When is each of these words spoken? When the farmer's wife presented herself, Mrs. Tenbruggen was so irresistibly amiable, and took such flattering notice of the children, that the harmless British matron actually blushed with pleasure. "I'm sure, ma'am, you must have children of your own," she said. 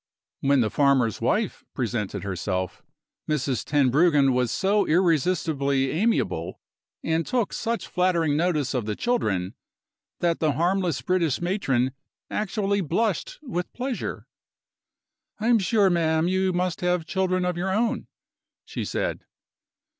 When 0.39 0.61
the 0.61 0.71
farmer's 0.71 1.21
wife 1.21 1.63
presented 1.75 2.23
herself, 2.23 2.81
Mrs. 3.29 3.63
Tenbruggen 3.63 4.33
was 4.33 4.49
so 4.49 4.87
irresistibly 4.87 5.91
amiable, 5.91 6.59
and 7.03 7.23
took 7.23 7.53
such 7.53 7.85
flattering 7.87 8.35
notice 8.35 8.73
of 8.73 8.87
the 8.87 8.95
children, 8.95 9.53
that 10.19 10.39
the 10.39 10.53
harmless 10.53 10.99
British 11.03 11.39
matron 11.39 11.91
actually 12.31 12.81
blushed 12.81 13.37
with 13.43 13.71
pleasure. 13.73 14.25
"I'm 15.39 15.59
sure, 15.59 15.91
ma'am, 15.91 16.27
you 16.27 16.51
must 16.51 16.81
have 16.81 17.05
children 17.05 17.45
of 17.45 17.55
your 17.55 17.69
own," 17.69 18.07
she 18.65 18.83
said. 18.83 19.23